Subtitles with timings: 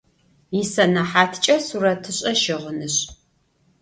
[0.59, 3.01] Исэнэхьаткӏэ сурэтышӏэ-щыгъынышӏ.